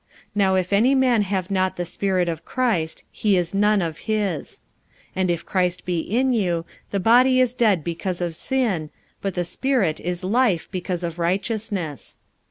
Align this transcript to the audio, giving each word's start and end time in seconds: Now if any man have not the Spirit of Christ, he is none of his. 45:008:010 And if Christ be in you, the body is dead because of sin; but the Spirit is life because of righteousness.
Now 0.33 0.55
if 0.55 0.73
any 0.73 0.95
man 0.95 1.21
have 1.21 1.51
not 1.51 1.75
the 1.75 1.85
Spirit 1.85 2.27
of 2.27 2.43
Christ, 2.43 3.03
he 3.11 3.37
is 3.37 3.53
none 3.53 3.83
of 3.83 3.99
his. 4.09 4.61
45:008:010 5.09 5.11
And 5.17 5.29
if 5.29 5.45
Christ 5.45 5.85
be 5.85 5.99
in 5.99 6.33
you, 6.33 6.65
the 6.89 6.99
body 6.99 7.39
is 7.39 7.53
dead 7.53 7.83
because 7.83 8.19
of 8.19 8.35
sin; 8.35 8.89
but 9.21 9.35
the 9.35 9.45
Spirit 9.45 9.99
is 9.99 10.23
life 10.23 10.67
because 10.71 11.03
of 11.03 11.19
righteousness. 11.19 12.17